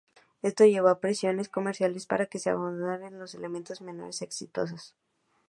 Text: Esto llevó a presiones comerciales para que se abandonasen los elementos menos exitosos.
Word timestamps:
Esto 0.41 0.65
llevó 0.65 0.87
a 0.87 0.99
presiones 0.99 1.47
comerciales 1.47 2.07
para 2.07 2.25
que 2.25 2.39
se 2.39 2.49
abandonasen 2.49 3.19
los 3.19 3.35
elementos 3.35 3.81
menos 3.81 4.23
exitosos. 4.23 4.95